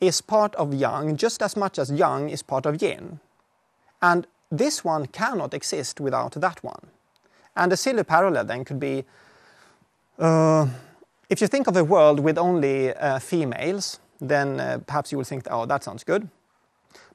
is 0.00 0.20
part 0.20 0.54
of 0.56 0.74
yang 0.74 1.16
just 1.16 1.42
as 1.42 1.56
much 1.56 1.78
as 1.78 1.90
yang 1.90 2.30
is 2.30 2.42
part 2.42 2.66
of 2.66 2.80
yin. 2.82 3.20
And 4.00 4.26
this 4.50 4.84
one 4.84 5.06
cannot 5.06 5.54
exist 5.54 6.00
without 6.00 6.32
that 6.32 6.64
one. 6.64 6.86
And 7.54 7.72
a 7.72 7.76
silly 7.76 8.04
parallel 8.04 8.44
then 8.44 8.64
could 8.64 8.80
be 8.80 9.04
uh, 10.18 10.66
if 11.28 11.40
you 11.40 11.46
think 11.46 11.66
of 11.66 11.76
a 11.76 11.84
world 11.84 12.20
with 12.20 12.38
only 12.38 12.94
uh, 12.94 13.18
females, 13.18 13.98
then 14.20 14.60
uh, 14.60 14.78
perhaps 14.86 15.12
you 15.12 15.18
will 15.18 15.24
think, 15.24 15.46
oh, 15.50 15.66
that 15.66 15.84
sounds 15.84 16.04
good. 16.04 16.28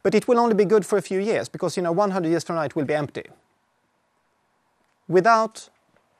But 0.03 0.13
it 0.15 0.27
will 0.27 0.39
only 0.39 0.55
be 0.55 0.65
good 0.65 0.85
for 0.85 0.97
a 0.97 1.01
few 1.01 1.19
years 1.19 1.49
because, 1.49 1.77
you 1.77 1.83
know, 1.83 1.91
100 1.91 2.29
years 2.29 2.43
from 2.43 2.57
now 2.57 2.63
it 2.63 2.75
will 2.75 2.85
be 2.85 2.93
empty. 2.93 3.23
Without 5.07 5.69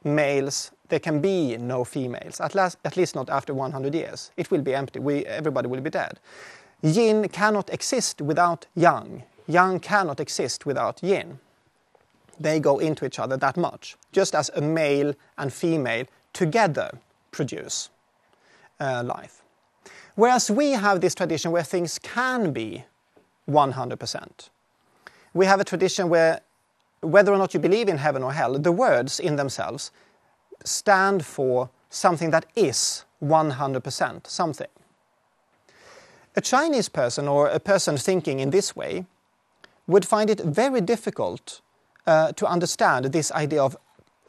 males, 0.03 0.71
there 0.89 0.99
can 0.99 1.21
be 1.21 1.57
no 1.57 1.83
females, 1.83 2.39
at, 2.41 2.53
last, 2.55 2.77
at 2.83 2.97
least 2.97 3.15
not 3.15 3.29
after 3.29 3.53
100 3.53 3.93
years. 3.93 4.31
It 4.37 4.51
will 4.51 4.61
be 4.61 4.75
empty. 4.75 4.99
We, 4.99 5.25
everybody 5.25 5.67
will 5.67 5.81
be 5.81 5.89
dead. 5.89 6.19
Yin 6.81 7.29
cannot 7.29 7.69
exist 7.69 8.21
without 8.21 8.65
yang. 8.75 9.23
Yang 9.47 9.79
cannot 9.79 10.19
exist 10.19 10.65
without 10.65 11.01
yin. 11.03 11.39
They 12.39 12.59
go 12.59 12.79
into 12.79 13.05
each 13.05 13.19
other 13.19 13.37
that 13.37 13.55
much, 13.55 13.95
just 14.11 14.33
as 14.35 14.49
a 14.55 14.61
male 14.61 15.13
and 15.37 15.53
female 15.53 16.05
together 16.33 16.91
produce 17.31 17.89
uh, 18.79 19.03
life. 19.05 19.41
Whereas 20.15 20.51
we 20.51 20.71
have 20.71 21.01
this 21.01 21.15
tradition 21.15 21.51
where 21.51 21.63
things 21.63 21.99
can 21.99 22.51
be 22.51 22.85
100%. 23.49 24.49
We 25.33 25.45
have 25.45 25.59
a 25.59 25.63
tradition 25.63 26.09
where, 26.09 26.41
whether 27.01 27.33
or 27.33 27.37
not 27.37 27.53
you 27.53 27.59
believe 27.59 27.89
in 27.89 27.97
heaven 27.97 28.23
or 28.23 28.33
hell, 28.33 28.57
the 28.57 28.71
words 28.71 29.19
in 29.19 29.35
themselves 29.35 29.91
stand 30.63 31.25
for 31.25 31.69
something 31.89 32.31
that 32.31 32.45
is 32.55 33.05
100% 33.23 34.27
something. 34.27 34.67
A 36.35 36.41
Chinese 36.41 36.89
person 36.89 37.27
or 37.27 37.47
a 37.47 37.59
person 37.59 37.97
thinking 37.97 38.39
in 38.39 38.51
this 38.51 38.75
way 38.75 39.05
would 39.87 40.05
find 40.05 40.29
it 40.29 40.39
very 40.39 40.79
difficult 40.79 41.61
uh, 42.07 42.31
to 42.33 42.45
understand 42.45 43.05
this 43.05 43.31
idea 43.31 43.61
of 43.61 43.75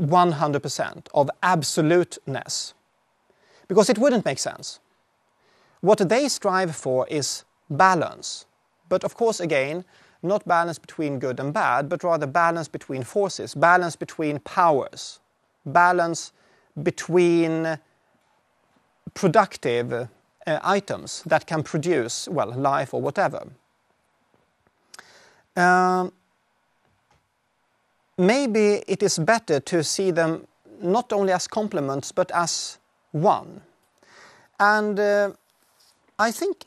100%, 0.00 1.06
of 1.14 1.30
absoluteness, 1.42 2.74
because 3.68 3.88
it 3.88 3.98
wouldn't 3.98 4.24
make 4.24 4.38
sense. 4.38 4.80
What 5.80 6.08
they 6.08 6.28
strive 6.28 6.74
for 6.74 7.06
is 7.08 7.44
balance. 7.70 8.46
But 8.88 9.04
of 9.04 9.14
course, 9.14 9.40
again, 9.40 9.84
not 10.22 10.46
balance 10.46 10.78
between 10.78 11.18
good 11.18 11.40
and 11.40 11.52
bad, 11.52 11.88
but 11.88 12.04
rather 12.04 12.26
balance 12.26 12.68
between 12.68 13.02
forces, 13.02 13.54
balance 13.54 13.96
between 13.96 14.38
powers, 14.40 15.20
balance 15.66 16.32
between 16.82 17.78
productive 19.14 19.92
uh, 19.92 20.06
items 20.62 21.22
that 21.26 21.46
can 21.46 21.62
produce, 21.62 22.28
well, 22.28 22.52
life 22.52 22.94
or 22.94 23.00
whatever. 23.00 23.48
Um, 25.56 26.12
maybe 28.16 28.82
it 28.86 29.02
is 29.02 29.18
better 29.18 29.60
to 29.60 29.84
see 29.84 30.10
them 30.10 30.46
not 30.80 31.12
only 31.12 31.32
as 31.32 31.46
complements 31.46 32.12
but 32.12 32.30
as 32.32 32.78
one. 33.12 33.60
And 34.58 34.98
uh, 34.98 35.32
I 36.18 36.30
think 36.30 36.64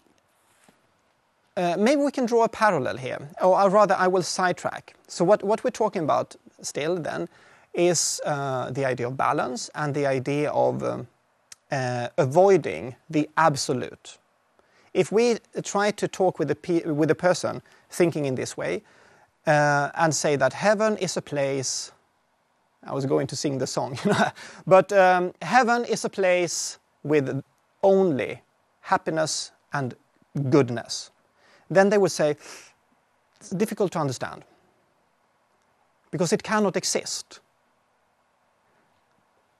uh, 1.57 1.75
maybe 1.77 2.01
we 2.01 2.11
can 2.11 2.25
draw 2.25 2.43
a 2.43 2.49
parallel 2.49 2.97
here, 2.97 3.29
or 3.41 3.69
rather, 3.69 3.95
I 3.97 4.07
will 4.07 4.23
sidetrack. 4.23 4.93
So, 5.07 5.23
what, 5.23 5.43
what 5.43 5.63
we're 5.63 5.71
talking 5.71 6.03
about 6.03 6.35
still 6.61 6.95
then 6.97 7.29
is 7.73 8.21
uh, 8.25 8.71
the 8.71 8.85
idea 8.85 9.07
of 9.07 9.17
balance 9.17 9.69
and 9.75 9.93
the 9.93 10.05
idea 10.05 10.51
of 10.51 10.83
um, 10.83 11.07
uh, 11.71 12.09
avoiding 12.17 12.95
the 13.09 13.29
absolute. 13.37 14.17
If 14.93 15.11
we 15.11 15.37
try 15.63 15.91
to 15.91 16.07
talk 16.07 16.39
with 16.39 16.47
the, 16.47 16.93
with 16.93 17.09
the 17.09 17.15
person 17.15 17.61
thinking 17.89 18.25
in 18.25 18.35
this 18.35 18.55
way, 18.55 18.81
uh, 19.47 19.91
and 19.95 20.13
say 20.13 20.35
that 20.35 20.53
heaven 20.53 20.97
is 20.97 21.17
a 21.17 21.21
place. 21.21 21.91
I 22.83 22.93
was 22.93 23.05
going 23.05 23.27
to 23.27 23.35
sing 23.35 23.57
the 23.57 23.67
song, 23.67 23.97
but 24.67 24.91
um, 24.91 25.33
heaven 25.41 25.85
is 25.85 26.05
a 26.05 26.09
place 26.09 26.79
with 27.03 27.43
only 27.83 28.41
happiness 28.81 29.51
and 29.73 29.95
goodness. 30.49 31.11
Then 31.69 31.89
they 31.89 31.97
would 31.97 32.11
say 32.11 32.37
it's 33.39 33.49
difficult 33.49 33.91
to 33.93 33.99
understand 33.99 34.43
because 36.11 36.31
it 36.31 36.43
cannot 36.43 36.77
exist. 36.77 37.39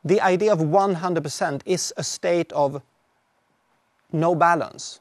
The 0.06 0.22
idea 0.22 0.54
of 0.54 0.60
100% 0.60 1.62
is 1.66 1.94
a 1.98 2.04
state 2.04 2.52
of 2.54 2.82
no 4.12 4.36
balance, 4.36 5.00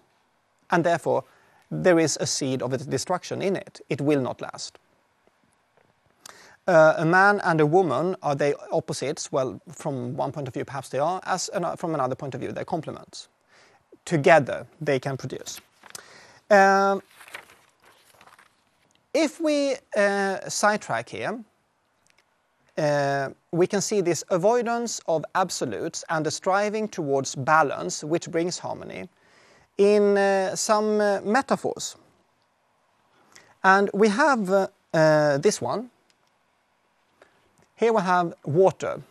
and 0.71 0.83
therefore 0.83 1.25
there 1.71 1.99
is 1.99 2.17
a 2.21 2.27
seed 2.27 2.63
of 2.63 2.89
destruction 2.89 3.43
in 3.43 3.57
it. 3.57 3.81
It 3.89 4.01
will 4.01 4.21
not 4.21 4.41
last. 4.41 4.79
Uh, 6.67 6.95
a 6.97 7.05
man 7.05 7.41
and 7.45 7.61
a 7.61 7.67
woman, 7.67 8.17
are 8.23 8.35
they 8.35 8.55
opposites? 8.73 9.31
Well, 9.31 9.61
from 9.71 10.17
one 10.17 10.33
point 10.33 10.49
of 10.49 10.55
view, 10.55 10.65
perhaps 10.65 10.89
they 10.89 10.99
are. 10.99 11.21
As 11.25 11.51
an, 11.51 11.77
from 11.77 11.95
another 11.95 12.15
point 12.15 12.35
of 12.35 12.41
view, 12.41 12.53
they're 12.53 12.65
complements. 12.65 13.29
Together, 14.07 14.67
they 14.81 14.99
can 14.99 15.19
produce. 15.19 15.61
Uh, 16.55 17.01
if 19.13 19.41
we 19.41 19.75
uh, 19.97 20.49
sidetrack 20.49 21.09
here, 21.09 21.41
uh, 22.79 23.31
we 23.51 23.67
can 23.67 23.81
see 23.81 24.01
this 24.01 24.23
avoidance 24.31 25.01
of 25.09 25.25
absolutes 25.35 26.05
and 26.11 26.25
the 26.25 26.31
striving 26.31 26.87
towards 26.89 27.35
balance, 27.35 28.05
which 28.05 28.31
brings 28.31 28.59
harmony 28.59 29.09
in 29.79 30.17
uh, 30.17 30.55
some 30.55 30.99
metaphors. 31.25 31.97
And 33.65 33.91
we 33.93 34.09
have 34.09 34.71
this 35.43 35.61
one. 35.61 35.91
Here 37.75 37.93
we 37.93 38.03
have 38.03 38.35
water. 38.45 39.03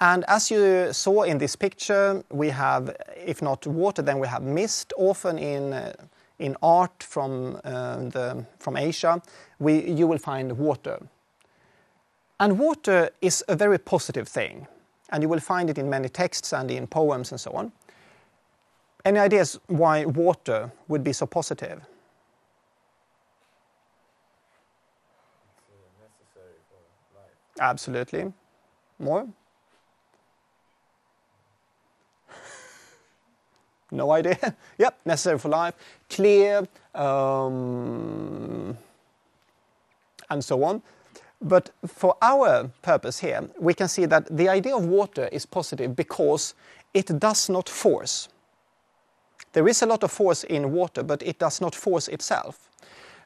And 0.00 0.24
as 0.28 0.50
you 0.50 0.92
saw 0.92 1.22
in 1.22 1.38
this 1.38 1.56
picture, 1.56 2.22
we 2.30 2.50
have, 2.50 2.94
if 3.16 3.42
not 3.42 3.66
water, 3.66 4.02
then 4.02 4.20
we 4.20 4.28
have 4.28 4.42
mist, 4.42 4.92
often 4.96 5.38
in, 5.38 5.72
in 6.38 6.56
art 6.62 7.02
from, 7.02 7.60
uh, 7.64 7.96
the, 7.96 8.44
from 8.58 8.76
Asia, 8.76 9.22
we, 9.58 9.90
you 9.90 10.06
will 10.06 10.18
find 10.18 10.58
water. 10.58 11.00
And 12.38 12.58
water 12.58 13.10
is 13.22 13.42
a 13.48 13.56
very 13.56 13.78
positive 13.78 14.28
thing, 14.28 14.66
and 15.10 15.22
you 15.22 15.28
will 15.28 15.40
find 15.40 15.70
it 15.70 15.78
in 15.78 15.88
many 15.88 16.08
texts 16.08 16.52
and 16.52 16.70
in 16.70 16.86
poems 16.86 17.30
and 17.32 17.40
so 17.40 17.52
on. 17.52 17.72
Any 19.04 19.18
ideas 19.18 19.58
why 19.68 20.04
water 20.04 20.70
would 20.88 21.02
be 21.04 21.12
so 21.12 21.26
positive? 21.26 21.80
Absolutely. 27.58 28.32
More? 28.98 29.28
No 33.90 34.10
idea. 34.10 34.56
yep, 34.78 34.98
necessary 35.04 35.38
for 35.38 35.48
life. 35.48 35.74
Clear, 36.08 36.66
um, 36.94 38.76
and 40.30 40.44
so 40.44 40.62
on. 40.64 40.82
But 41.40 41.70
for 41.86 42.16
our 42.22 42.70
purpose 42.82 43.18
here, 43.18 43.48
we 43.58 43.74
can 43.74 43.88
see 43.88 44.06
that 44.06 44.34
the 44.34 44.48
idea 44.48 44.76
of 44.76 44.86
water 44.86 45.28
is 45.30 45.46
positive 45.46 45.94
because 45.94 46.54
it 46.94 47.18
does 47.18 47.48
not 47.48 47.68
force. 47.68 48.28
There 49.52 49.68
is 49.68 49.82
a 49.82 49.86
lot 49.86 50.02
of 50.02 50.10
force 50.10 50.44
in 50.44 50.72
water, 50.72 51.02
but 51.02 51.22
it 51.22 51.38
does 51.38 51.60
not 51.60 51.74
force 51.74 52.08
itself. 52.08 52.70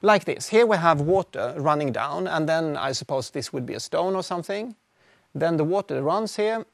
Like 0.03 0.25
this. 0.25 0.49
Here 0.49 0.67
we 0.67 0.77
have 0.77 1.01
water 1.01 1.55
running 1.59 1.93
down, 1.93 2.27
and 2.27 2.49
then 2.49 2.77
I 2.77 2.93
suppose 2.93 3.31
this 3.31 3.53
would 3.53 3.67
be 3.67 3.75
a 3.75 3.81
stone 3.81 4.17
or 4.17 4.23
something. 4.23 4.75
Then 5.35 5.57
the 5.57 5.65
water 5.65 6.03
runs 6.03 6.37
here, 6.37 6.65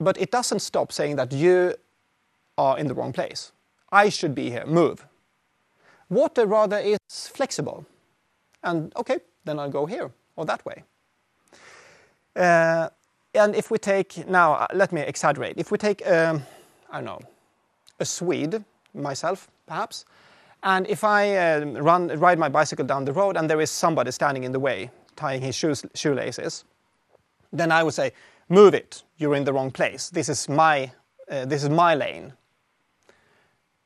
but 0.00 0.16
it 0.20 0.30
doesn't 0.30 0.60
stop 0.60 0.92
saying 0.92 1.16
that 1.16 1.32
you 1.32 1.74
are 2.56 2.78
in 2.78 2.86
the 2.86 2.94
wrong 2.94 3.12
place. 3.12 3.52
I 3.90 4.08
should 4.08 4.34
be 4.34 4.50
here, 4.50 4.66
move. 4.66 5.06
Water 6.08 6.46
rather 6.46 6.78
is 6.78 6.98
flexible. 7.10 7.86
And 8.62 8.92
okay, 8.96 9.18
then 9.44 9.58
I'll 9.58 9.70
go 9.70 9.86
here 9.86 10.10
or 10.36 10.44
that 10.46 10.64
way. 10.64 10.84
Uh, 12.36 12.88
and 13.34 13.54
if 13.54 13.70
we 13.70 13.78
take, 13.78 14.26
now 14.28 14.66
let 14.72 14.92
me 14.92 15.00
exaggerate. 15.00 15.54
If 15.56 15.70
we 15.70 15.78
take, 15.78 16.06
um, 16.06 16.42
I 16.90 16.96
don't 16.96 17.04
know, 17.04 17.20
a 18.00 18.04
Swede 18.04 18.64
myself, 18.94 19.48
perhaps. 19.66 20.04
And 20.62 20.86
if 20.86 21.04
I 21.04 21.36
uh, 21.36 21.64
run, 21.80 22.08
ride 22.18 22.38
my 22.38 22.48
bicycle 22.48 22.86
down 22.86 23.04
the 23.04 23.12
road 23.12 23.36
and 23.36 23.48
there 23.50 23.60
is 23.60 23.70
somebody 23.70 24.10
standing 24.12 24.44
in 24.44 24.52
the 24.52 24.60
way, 24.60 24.90
tying 25.14 25.42
his 25.42 25.54
shoes, 25.54 25.84
shoelaces, 25.94 26.64
then 27.52 27.70
I 27.70 27.82
would 27.82 27.94
say, 27.94 28.12
"Move 28.48 28.74
it! 28.74 29.02
You're 29.18 29.36
in 29.36 29.44
the 29.44 29.52
wrong 29.52 29.70
place. 29.70 30.10
This 30.10 30.28
is 30.28 30.48
my, 30.48 30.90
uh, 31.30 31.44
this 31.44 31.62
is 31.62 31.68
my 31.68 31.94
lane. 31.94 32.32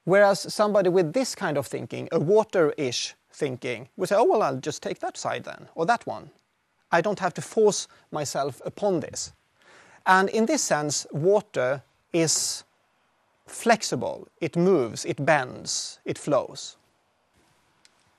Whereas 0.08 0.54
somebody 0.54 0.88
with 0.88 1.12
this 1.12 1.34
kind 1.34 1.58
of 1.58 1.66
thinking, 1.66 2.08
a 2.12 2.18
water-ish 2.18 3.14
thinking, 3.30 3.90
would 3.98 4.08
say, 4.08 4.14
oh, 4.16 4.24
well, 4.24 4.42
I'll 4.42 4.56
just 4.56 4.82
take 4.82 5.00
that 5.00 5.18
side 5.18 5.44
then, 5.44 5.68
or 5.74 5.84
that 5.84 6.06
one. 6.06 6.30
I 6.90 7.02
don't 7.02 7.18
have 7.18 7.34
to 7.34 7.42
force 7.42 7.88
myself 8.10 8.62
upon 8.64 9.00
this. 9.00 9.34
And 10.06 10.30
in 10.30 10.46
this 10.46 10.62
sense, 10.62 11.06
water 11.12 11.82
is 12.14 12.64
flexible, 13.46 14.28
it 14.40 14.56
moves, 14.56 15.04
it 15.04 15.26
bends, 15.26 15.98
it 16.06 16.16
flows. 16.16 16.78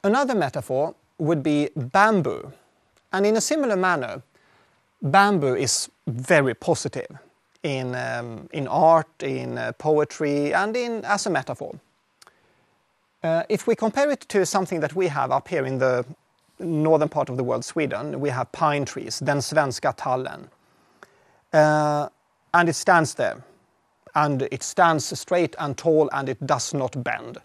Another 0.03 0.35
metaphor 0.35 0.93
would 1.17 1.41
be 1.41 1.69
bamboo. 1.75 2.53
And 3.11 3.25
in 3.25 3.35
a 3.35 3.41
similar 3.41 3.75
manner, 3.75 4.21
bamboo 5.01 5.55
is 5.55 5.89
very 6.05 6.53
positive 6.53 7.17
in, 7.63 7.95
um, 7.95 8.47
in 8.53 8.67
art, 8.67 9.07
in 9.21 9.57
uh, 9.57 9.71
poetry, 9.73 10.53
and 10.53 10.75
in, 10.75 11.03
as 11.05 11.25
a 11.25 11.29
metaphor. 11.29 11.79
Uh, 13.21 13.43
if 13.49 13.67
we 13.67 13.75
compare 13.75 14.09
it 14.09 14.21
to 14.29 14.45
something 14.45 14.79
that 14.79 14.95
we 14.95 15.07
have 15.07 15.31
up 15.31 15.47
here 15.47 15.65
in 15.65 15.77
the 15.77 16.05
northern 16.59 17.09
part 17.09 17.29
of 17.29 17.37
the 17.37 17.43
world, 17.43 17.65
Sweden, 17.65 18.19
we 18.19 18.29
have 18.29 18.51
pine 18.51 18.85
trees, 18.85 19.19
den 19.19 19.39
svenska 19.39 19.93
tallen. 19.95 20.47
Uh, 21.51 22.07
and 22.53 22.69
it 22.69 22.75
stands 22.75 23.15
there. 23.15 23.43
And 24.15 24.43
it 24.51 24.63
stands 24.63 25.19
straight 25.19 25.55
and 25.59 25.77
tall 25.77 26.09
and 26.13 26.29
it 26.29 26.45
does 26.45 26.73
not 26.73 27.03
bend. 27.03 27.37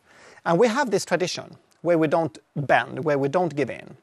And 0.44 0.58
we 0.58 0.68
have 0.68 0.90
this 0.90 1.04
tradition 1.04 1.56
where 1.82 1.98
we 1.98 2.08
don't 2.08 2.38
bend, 2.56 3.04
where 3.04 3.18
we 3.18 3.28
don't 3.28 3.54
give 3.54 3.70
in. 3.70 3.96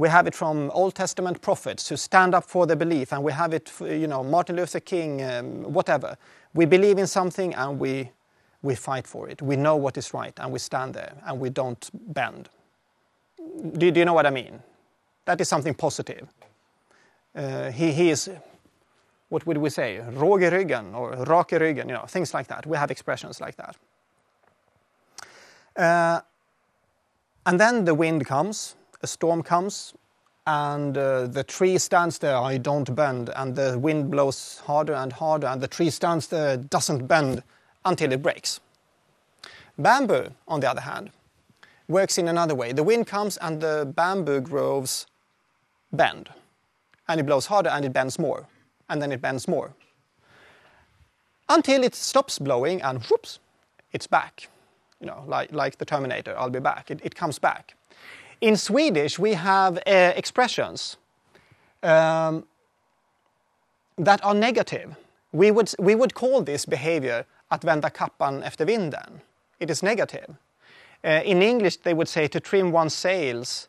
We 0.00 0.08
have 0.08 0.26
it 0.26 0.34
from 0.34 0.70
Old 0.70 0.94
Testament 0.94 1.42
prophets 1.42 1.90
who 1.90 1.96
stand 1.98 2.34
up 2.34 2.44
for 2.44 2.66
their 2.66 2.74
belief, 2.74 3.12
and 3.12 3.22
we 3.22 3.32
have 3.32 3.52
it, 3.52 3.70
you 3.80 4.06
know, 4.06 4.24
Martin 4.24 4.56
Luther 4.56 4.80
King, 4.80 5.22
um, 5.22 5.62
whatever. 5.74 6.16
We 6.54 6.64
believe 6.64 6.96
in 6.96 7.06
something 7.06 7.54
and 7.54 7.78
we, 7.78 8.10
we 8.62 8.76
fight 8.76 9.06
for 9.06 9.28
it. 9.28 9.42
We 9.42 9.56
know 9.56 9.76
what 9.76 9.98
is 9.98 10.14
right 10.14 10.32
and 10.40 10.52
we 10.52 10.58
stand 10.58 10.94
there 10.94 11.12
and 11.26 11.38
we 11.38 11.50
don't 11.50 11.90
bend. 12.14 12.48
Do, 13.76 13.90
do 13.90 14.00
you 14.00 14.06
know 14.06 14.14
what 14.14 14.24
I 14.24 14.30
mean? 14.30 14.62
That 15.26 15.38
is 15.38 15.50
something 15.50 15.74
positive. 15.74 16.26
Uh, 17.36 17.70
he, 17.70 17.92
he 17.92 18.08
is, 18.08 18.30
what 19.28 19.46
would 19.46 19.58
we 19.58 19.68
say, 19.68 20.00
råg 20.12 20.50
ryggen 20.50 20.94
or 20.94 21.10
rak 21.26 21.50
ryggen, 21.50 21.88
you 21.88 21.92
know, 21.92 22.06
things 22.06 22.32
like 22.32 22.46
that. 22.46 22.64
We 22.64 22.78
have 22.78 22.90
expressions 22.90 23.38
like 23.38 23.56
that. 23.56 23.76
Uh, 25.76 26.22
and 27.44 27.60
then 27.60 27.84
the 27.84 27.94
wind 27.94 28.24
comes, 28.24 28.76
a 29.02 29.06
storm 29.06 29.42
comes, 29.42 29.94
and 30.46 30.96
uh, 30.96 31.26
the 31.26 31.44
tree 31.44 31.78
stands 31.78 32.18
there, 32.18 32.36
I 32.36 32.58
don't 32.58 32.94
bend, 32.94 33.30
and 33.36 33.54
the 33.54 33.78
wind 33.78 34.10
blows 34.10 34.62
harder 34.66 34.94
and 34.94 35.12
harder, 35.12 35.46
and 35.46 35.60
the 35.60 35.68
tree 35.68 35.90
stands 35.90 36.28
there, 36.28 36.56
doesn't 36.56 37.06
bend 37.06 37.42
until 37.84 38.12
it 38.12 38.22
breaks. 38.22 38.60
Bamboo, 39.78 40.30
on 40.48 40.60
the 40.60 40.70
other 40.70 40.80
hand, 40.80 41.10
works 41.88 42.18
in 42.18 42.28
another 42.28 42.54
way. 42.54 42.72
The 42.72 42.82
wind 42.82 43.06
comes 43.06 43.36
and 43.38 43.60
the 43.60 43.90
bamboo 43.96 44.40
groves 44.40 45.06
bend, 45.92 46.30
and 47.08 47.20
it 47.20 47.24
blows 47.24 47.46
harder 47.46 47.70
and 47.70 47.84
it 47.84 47.92
bends 47.92 48.18
more, 48.18 48.46
and 48.88 49.00
then 49.00 49.12
it 49.12 49.20
bends 49.20 49.48
more. 49.48 49.72
Until 51.48 51.82
it 51.82 51.94
stops 51.94 52.38
blowing 52.38 52.80
and 52.82 53.02
whoops, 53.04 53.40
it's 53.92 54.06
back 54.06 54.48
you 55.00 55.06
know, 55.06 55.24
like, 55.26 55.52
like 55.52 55.78
the 55.78 55.84
Terminator, 55.84 56.34
I'll 56.38 56.50
be 56.50 56.60
back. 56.60 56.90
It, 56.90 57.00
it 57.02 57.14
comes 57.14 57.38
back. 57.38 57.74
In 58.40 58.56
Swedish, 58.56 59.18
we 59.18 59.34
have 59.34 59.76
uh, 59.86 60.12
expressions 60.16 60.96
um, 61.82 62.44
that 63.98 64.24
are 64.24 64.34
negative. 64.34 64.96
We 65.32 65.50
would, 65.50 65.72
we 65.78 65.94
would 65.94 66.14
call 66.14 66.42
this 66.42 66.66
behavior 66.66 67.24
att 67.48 67.64
vända 67.64 67.90
kappan 67.90 68.42
efter 68.42 68.64
vinden. 68.64 69.20
It 69.58 69.70
is 69.70 69.82
negative. 69.82 70.36
Uh, 71.04 71.20
in 71.24 71.42
English, 71.42 71.76
they 71.78 71.94
would 71.94 72.08
say 72.08 72.28
to 72.28 72.40
trim 72.40 72.72
one's 72.72 72.94
sails 72.94 73.68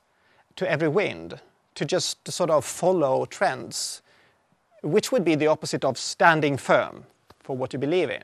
to 0.56 0.70
every 0.70 0.88
wind, 0.88 1.40
to 1.76 1.86
just 1.86 2.32
sort 2.32 2.50
of 2.50 2.66
follow 2.66 3.26
trends, 3.26 4.02
which 4.82 5.12
would 5.12 5.26
be 5.26 5.36
the 5.36 5.48
opposite 5.48 5.86
of 5.86 5.98
standing 5.98 6.58
firm 6.58 7.06
for 7.40 7.56
what 7.58 7.74
you 7.74 7.80
believe 7.80 8.10
in. 8.10 8.24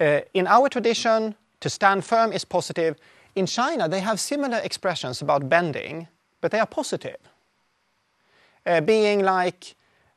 Uh, 0.00 0.20
in 0.34 0.46
our 0.46 0.68
tradition, 0.68 1.34
to 1.60 1.68
stand 1.68 2.04
firm 2.04 2.32
is 2.32 2.44
positive. 2.44 2.96
In 3.34 3.46
China, 3.46 3.88
they 3.88 4.00
have 4.00 4.18
similar 4.18 4.58
expressions 4.58 5.22
about 5.22 5.48
bending, 5.48 6.08
but 6.40 6.50
they 6.50 6.58
are 6.58 6.66
positive. 6.66 7.18
Uh, 8.66 8.80
being 8.80 9.22
like, 9.22 9.74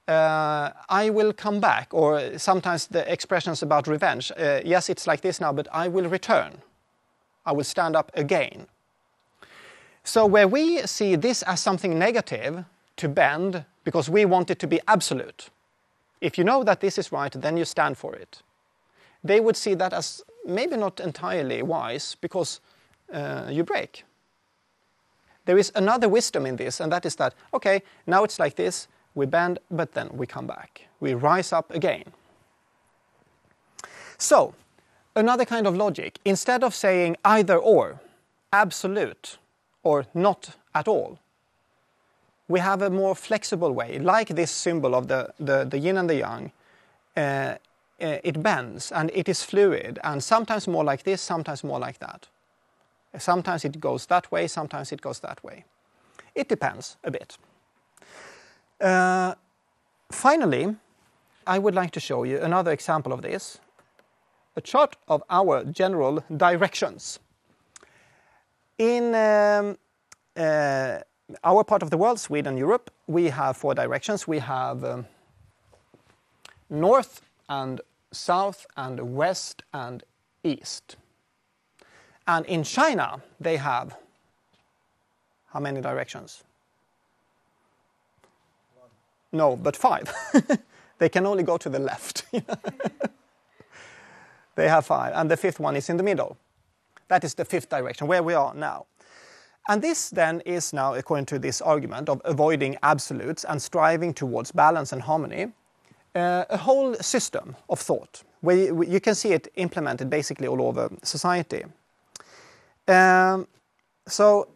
uh, 0.08 0.72
I 0.90 1.10
will 1.10 1.32
come 1.32 1.60
back, 1.60 1.94
or 1.94 2.38
sometimes 2.38 2.88
the 2.88 3.10
expressions 3.12 3.62
about 3.62 3.88
revenge. 3.88 4.32
Uh, 4.32 4.62
yes, 4.66 4.90
it's 4.90 5.08
like 5.08 5.22
this 5.22 5.40
now, 5.40 5.54
but 5.54 5.68
I 5.72 5.88
will 5.88 6.10
return. 6.10 6.58
I 7.46 7.54
will 7.54 7.64
stand 7.64 7.96
up 7.96 8.12
again. 8.16 8.68
So, 10.04 10.26
where 10.26 10.48
we 10.48 10.82
see 10.86 11.16
this 11.16 11.44
as 11.44 11.62
something 11.62 11.98
negative 11.98 12.66
to 12.98 13.08
bend 13.08 13.64
because 13.86 14.10
we 14.10 14.26
want 14.26 14.50
it 14.50 14.60
to 14.60 14.68
be 14.68 14.82
absolute, 14.88 15.50
if 16.20 16.38
you 16.38 16.44
know 16.44 16.64
that 16.64 16.82
this 16.82 16.98
is 16.98 17.12
right, 17.12 17.32
then 17.32 17.58
you 17.58 17.66
stand 17.66 17.98
for 17.98 18.16
it. 18.16 18.42
They 19.24 19.40
would 19.40 19.56
see 19.56 19.74
that 19.76 19.94
as 19.94 20.22
maybe 20.46 20.76
not 20.76 21.00
entirely 21.00 21.62
wise 21.62 22.16
because 22.20 22.60
uh, 23.12 23.48
you 23.50 23.64
break. 23.64 24.06
There 25.46 25.58
is 25.58 25.72
another 25.76 26.08
wisdom 26.08 26.46
in 26.46 26.56
this, 26.56 26.80
and 26.80 26.92
that 26.92 27.06
is 27.06 27.16
that, 27.18 27.34
okay, 27.54 27.84
now 28.08 28.24
it's 28.24 28.40
like 28.40 28.56
this, 28.56 28.88
we 29.16 29.26
bend, 29.26 29.60
but 29.70 29.94
then 29.94 30.10
we 30.14 30.26
come 30.26 30.48
back. 30.48 30.88
We 31.00 31.14
rise 31.14 31.52
up 31.52 31.72
again. 31.72 32.06
So, 34.18 34.54
another 35.16 35.46
kind 35.46 35.68
of 35.68 35.76
logic, 35.76 36.20
instead 36.24 36.64
of 36.64 36.74
saying 36.74 37.18
either 37.26 37.58
or, 37.58 38.00
absolute 38.54 39.38
or 39.84 40.06
not 40.14 40.56
at 40.74 40.88
all, 40.88 41.20
we 42.48 42.60
have 42.60 42.82
a 42.82 42.90
more 42.90 43.16
flexible 43.16 43.74
way, 43.74 44.00
like 44.00 44.30
this 44.30 44.52
symbol 44.52 44.96
of 44.96 45.08
the, 45.08 45.34
the, 45.40 45.66
the 45.66 45.78
yin 45.78 45.98
and 45.98 46.10
the 46.10 46.16
yang. 46.16 46.52
Uh, 47.16 47.56
uh, 48.02 48.18
it 48.24 48.42
bends 48.42 48.92
and 48.92 49.12
it 49.14 49.30
is 49.30 49.44
fluid 49.44 50.00
and 50.04 50.24
sometimes 50.24 50.68
more 50.68 50.84
like 50.84 51.04
this, 51.04 51.22
sometimes 51.22 51.64
more 51.64 51.80
like 51.80 52.00
that. 52.00 52.28
Sometimes 53.18 53.66
it 53.66 53.80
goes 53.80 54.06
that 54.08 54.32
way, 54.32 54.48
sometimes 54.48 54.92
it 54.92 55.02
goes 55.02 55.20
that 55.20 55.44
way. 55.44 55.66
It 56.36 56.50
depends 56.50 56.98
a 57.04 57.12
bit. 57.12 57.38
Uh, 58.82 59.36
finally, 60.12 60.76
I 61.46 61.60
would 61.60 61.76
like 61.76 61.92
to 61.92 62.00
show 62.00 62.24
you 62.24 62.40
another 62.42 62.72
example 62.72 63.14
of 63.14 63.22
this, 63.22 63.60
a 64.56 64.62
chart 64.62 64.96
of 65.08 65.24
our 65.30 65.64
general 65.66 66.24
directions. 66.36 67.20
In 68.78 69.14
um, 69.14 69.78
uh, 70.36 71.00
our 71.44 71.64
part 71.64 71.84
of 71.84 71.90
the 71.90 71.98
world, 71.98 72.20
Sweden, 72.20 72.58
Europe, 72.58 72.92
we 73.08 73.30
have 73.30 73.58
four 73.58 73.76
directions. 73.76 74.28
We 74.28 74.40
have 74.40 74.84
um, 74.84 75.06
north, 76.70 77.22
and 77.50 77.82
south 78.12 78.66
and 78.78 79.16
west 79.16 79.64
and 79.74 80.04
east. 80.44 80.98
And 82.28 82.46
in 82.46 82.64
China, 82.64 83.22
they 83.40 83.58
have 83.58 83.98
how 85.48 85.60
many 85.60 85.82
directions? 85.82 86.44
No, 89.32 89.56
but 89.56 89.76
five. 89.76 90.14
they 91.00 91.10
can 91.10 91.26
only 91.26 91.44
go 91.44 91.58
to 91.58 91.70
the 91.70 91.80
left. 91.80 92.26
they 94.56 94.70
have 94.70 94.86
five, 94.86 95.14
and 95.16 95.30
the 95.30 95.38
fifth 95.38 95.60
one 95.60 95.76
is 95.76 95.90
in 95.90 95.98
the 95.98 96.04
middle. 96.04 96.38
That 97.08 97.24
is 97.24 97.34
the 97.34 97.46
fifth 97.46 97.70
direction, 97.70 98.08
where 98.08 98.24
we 98.24 98.34
are 98.34 98.54
now. 98.54 98.86
And 99.70 99.82
this 99.82 100.10
then 100.10 100.42
is 100.42 100.74
now, 100.74 100.94
according 100.94 101.26
to 101.28 101.40
this 101.40 101.62
argument 101.62 102.10
of 102.10 102.22
avoiding 102.26 102.78
absolutes 102.84 103.46
and 103.46 103.62
striving 103.62 104.14
towards 104.14 104.52
balance 104.52 104.92
and 104.92 105.02
harmony, 105.02 105.54
uh, 106.16 106.46
a 106.50 106.58
whole 106.58 106.96
system 106.96 107.56
of 107.70 107.80
thought 107.80 108.24
where 108.42 108.58
you, 108.58 108.84
you, 108.84 109.00
can 109.00 109.16
see 109.16 109.32
it 109.32 109.48
implemented 109.56 110.10
basically 110.10 110.48
all 110.48 110.62
over 110.62 110.90
society. 111.02 111.64
Um, 112.88 113.48
so, 114.08 114.48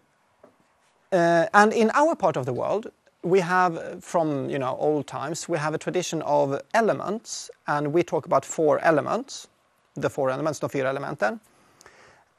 uh, 1.11 1.45
and 1.53 1.73
in 1.73 1.91
our 1.93 2.15
part 2.15 2.37
of 2.37 2.45
the 2.45 2.53
world, 2.53 2.91
we 3.23 3.39
have 3.39 4.03
from 4.03 4.49
you 4.49 4.59
know 4.59 4.75
old 4.79 5.07
times 5.07 5.49
we 5.49 5.57
have 5.57 5.73
a 5.73 5.77
tradition 5.77 6.21
of 6.23 6.61
elements, 6.73 7.49
and 7.67 7.93
we 7.93 8.03
talk 8.03 8.25
about 8.25 8.45
four 8.45 8.79
elements, 8.79 9.47
the 9.95 10.09
four 10.09 10.29
elements, 10.29 10.59
the 10.59 10.67
fyra 10.67 10.93
elementen. 10.93 11.39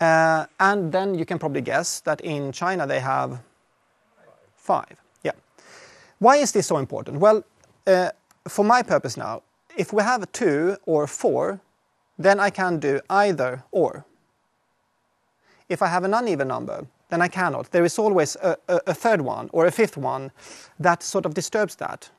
Uh, 0.01 0.47
and 0.61 0.93
then 0.93 1.15
you 1.15 1.25
can 1.25 1.39
probably 1.39 1.61
guess 1.61 2.01
that 2.01 2.21
in 2.21 2.53
China 2.53 2.87
they 2.87 3.01
have 3.01 3.41
five. 4.57 4.97
Yeah. 5.25 5.33
Why 6.21 6.37
is 6.37 6.53
this 6.53 6.67
so 6.67 6.77
important? 6.77 7.19
Well, 7.19 7.43
uh, 7.87 8.11
for 8.47 8.65
my 8.65 8.83
purpose 8.83 9.17
now, 9.17 9.43
if 9.77 9.93
we 9.93 10.03
have 10.03 10.31
two 10.33 10.77
or 10.87 11.07
four, 11.07 11.61
then 12.19 12.39
I 12.41 12.51
can 12.51 12.79
do 12.79 13.01
either 13.11 13.65
or. 13.73 14.05
If 15.69 15.83
I 15.83 15.89
have 15.89 16.05
an 16.05 16.15
uneven 16.15 16.49
number, 16.49 16.87
then 17.09 17.23
I 17.23 17.29
cannot. 17.29 17.71
There 17.71 17.85
is 17.85 17.99
always 17.99 18.37
a, 18.37 18.57
a, 18.69 18.81
a, 18.89 18.95
third 18.95 19.21
one 19.21 19.51
or 19.53 19.67
a 19.67 19.71
fifth 19.71 19.97
one 19.97 20.31
that 20.79 21.03
sort 21.03 21.27
of 21.27 21.35
disturbs 21.35 21.77
that, 21.77 22.11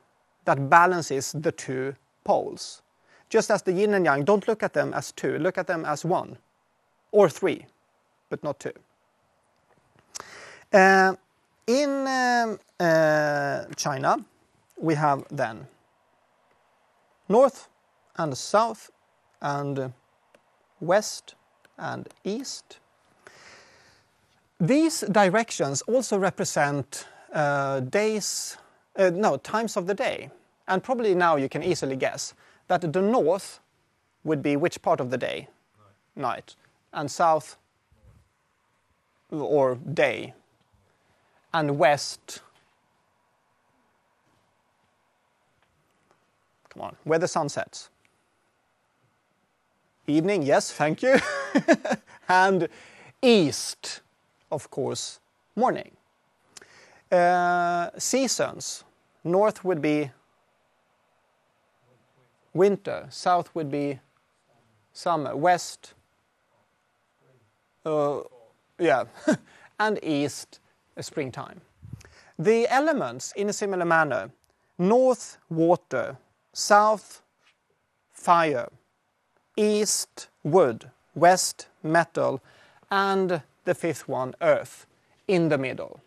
that 0.45 0.69
balances 0.69 1.31
the 1.31 1.51
two 1.51 1.95
poles. 2.23 2.81
Just 3.29 3.51
as 3.51 3.61
the 3.61 3.71
yin 3.71 3.93
and 3.93 4.05
yang, 4.05 4.23
don't 4.23 4.47
look 4.47 4.63
at 4.63 4.73
them 4.73 4.93
as 4.93 5.11
two, 5.11 5.37
look 5.37 5.57
at 5.57 5.67
them 5.67 5.85
as 5.85 6.03
one. 6.05 6.37
or 7.11 7.29
three, 7.29 7.65
but 8.29 8.43
not 8.43 8.59
two. 8.59 8.73
Uh, 10.71 11.15
in 11.65 12.07
um, 12.07 12.59
uh, 12.79 13.65
China, 13.75 14.23
we 14.79 14.95
have 14.95 15.23
then 15.31 15.67
north 17.27 17.67
and 18.17 18.37
south 18.37 18.91
and 19.41 19.93
west 20.79 21.35
and 21.77 22.07
east. 22.23 22.79
These 24.59 25.01
directions 25.11 25.81
also 25.83 26.17
represent 26.17 27.07
uh, 27.31 27.79
days, 27.79 28.57
uh, 28.97 29.09
no, 29.09 29.37
times 29.37 29.77
of 29.77 29.87
the 29.87 29.93
day. 29.93 30.29
And 30.67 30.83
probably 30.83 31.15
now 31.15 31.37
you 31.37 31.47
can 31.47 31.63
easily 31.63 31.95
guess 31.95 32.33
that 32.67 32.81
the 32.81 33.01
north 33.01 33.59
would 34.23 34.43
be 34.43 34.55
which 34.55 34.81
part 34.81 34.99
of 34.99 35.09
the 35.09 35.17
day? 35.17 35.47
Night. 36.15 36.35
Night. 36.35 36.55
And 36.91 37.09
south 37.09 37.57
or 39.31 39.75
day. 39.75 40.33
And 41.53 41.77
west. 41.77 42.41
Come 46.69 46.83
on, 46.83 46.95
where 47.03 47.19
the 47.19 47.27
sun 47.27 47.49
sets. 47.49 47.89
Evening, 50.07 50.43
yes, 50.43 50.71
thank 50.71 51.01
you. 51.01 51.17
and 52.29 52.67
east, 53.21 54.01
of 54.51 54.69
course, 54.71 55.19
morning. 55.55 55.91
Uh, 57.11 57.89
seasons. 57.97 58.83
North 59.23 59.63
would 59.63 59.81
be 59.81 60.11
winter, 62.53 63.07
south 63.09 63.53
would 63.53 63.69
be 63.69 63.99
summer, 64.93 65.35
west, 65.35 65.93
uh, 67.85 68.21
yeah, 68.77 69.05
and 69.79 69.99
east, 70.03 70.59
springtime. 70.99 71.61
The 72.37 72.67
elements, 72.69 73.33
in 73.35 73.49
a 73.49 73.53
similar 73.53 73.85
manner, 73.85 74.31
north, 74.77 75.37
water, 75.49 76.17
south, 76.53 77.21
fire, 78.11 78.69
east, 79.57 80.29
wood, 80.43 80.89
west, 81.15 81.67
metal, 81.83 82.41
and 82.89 83.41
the 83.65 83.75
fifth 83.75 84.07
one, 84.07 84.35
earth, 84.41 84.85
in 85.27 85.49
the 85.49 85.57
middle. 85.57 86.01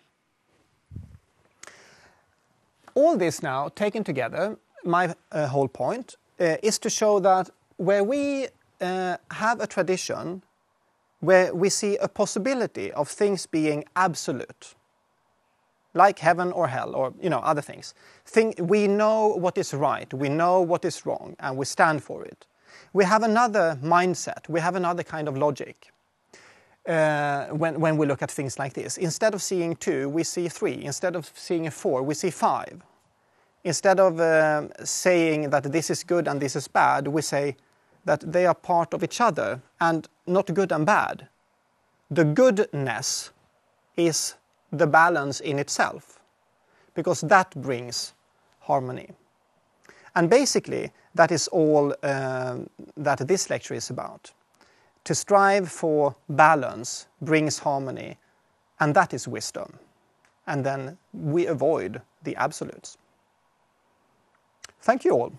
All 2.94 3.16
this 3.16 3.42
now 3.42 3.68
taken 3.68 4.04
together, 4.04 4.58
my 4.84 5.14
uh, 5.30 5.46
whole 5.46 5.68
point 5.68 6.16
uh, 6.40 6.56
is 6.62 6.78
to 6.80 6.90
show 6.90 7.20
that 7.20 7.50
where 7.76 8.04
we 8.04 8.48
uh, 8.80 9.16
have 9.30 9.60
a 9.60 9.66
tradition 9.66 10.42
where 11.20 11.54
we 11.54 11.68
see 11.68 11.96
a 11.98 12.08
possibility 12.08 12.90
of 12.92 13.08
things 13.08 13.46
being 13.46 13.84
absolute, 13.94 14.74
like 15.94 16.18
heaven 16.18 16.50
or 16.50 16.66
hell 16.66 16.94
or 16.96 17.14
you 17.20 17.30
know 17.30 17.38
other 17.38 17.62
things. 17.62 17.94
Think, 18.26 18.56
we 18.58 18.88
know 18.88 19.28
what 19.28 19.56
is 19.56 19.72
right, 19.72 20.12
we 20.12 20.28
know 20.28 20.60
what 20.60 20.84
is 20.84 21.06
wrong, 21.06 21.36
and 21.38 21.56
we 21.56 21.64
stand 21.64 22.02
for 22.02 22.24
it. 22.24 22.46
We 22.92 23.04
have 23.04 23.22
another 23.22 23.78
mindset, 23.82 24.48
we 24.48 24.60
have 24.60 24.74
another 24.74 25.04
kind 25.04 25.28
of 25.28 25.38
logic. 25.38 25.92
Uh, 26.88 27.46
when, 27.50 27.96
we 27.96 28.06
look 28.06 28.22
at 28.22 28.30
things 28.30 28.58
like 28.58 28.72
this. 28.72 28.96
Instead 28.96 29.34
of 29.34 29.42
seeing 29.42 29.76
two, 29.76 30.08
we 30.08 30.24
see 30.24 30.48
three. 30.48 30.82
Instead 30.82 31.14
of 31.14 31.30
seeing 31.34 31.68
a 31.68 31.70
four, 31.70 32.02
we 32.02 32.12
see 32.12 32.30
five. 32.30 32.82
Instead 33.62 34.00
of 34.00 34.18
uh, 34.18 34.66
saying 34.84 35.50
that 35.50 35.70
this 35.70 35.90
is 35.90 36.02
good 36.02 36.26
and 36.26 36.40
this 36.40 36.56
is 36.56 36.66
bad, 36.66 37.06
we 37.06 37.22
say 37.22 37.54
that 38.04 38.20
they 38.32 38.46
are 38.46 38.54
part 38.54 38.94
of 38.94 39.04
each 39.04 39.20
other 39.20 39.60
and 39.80 40.08
not 40.26 40.52
good 40.52 40.72
and 40.72 40.84
bad. 40.84 41.28
The 42.10 42.24
goodness 42.24 43.30
is 43.96 44.34
the 44.72 44.86
balance 44.86 45.40
in 45.40 45.58
itself 45.58 46.18
because 46.94 47.20
that 47.22 47.54
brings 47.54 48.12
harmony. 48.60 49.10
And 50.14 50.28
basically, 50.28 50.90
that 51.14 51.30
is 51.30 51.48
all 51.48 51.94
uh, 52.02 52.58
that 52.96 53.26
this 53.28 53.50
lecture 53.50 53.74
is 53.74 53.90
about. 53.90 54.32
To 55.04 55.14
strive 55.14 55.70
for 55.70 56.14
balance 56.28 57.06
brings 57.20 57.58
harmony, 57.58 58.18
and 58.78 58.94
that 58.94 59.12
is 59.12 59.26
wisdom. 59.26 59.78
And 60.46 60.64
then 60.64 60.98
we 61.12 61.46
avoid 61.46 62.02
the 62.22 62.36
absolutes. 62.36 62.98
Thank 64.80 65.04
you 65.04 65.12
all. 65.12 65.32